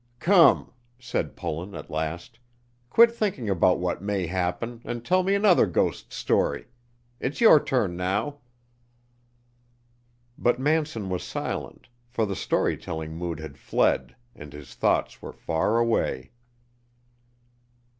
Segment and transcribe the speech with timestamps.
[0.19, 2.39] "Come," said Pullen at last,
[2.89, 6.65] "quit thinking about what may happen, and tell me another ghost story.
[7.19, 8.39] It's your turn now."
[10.39, 15.33] But Manson was silent, for the story telling mood had fled, and his thoughts were
[15.33, 16.31] far away.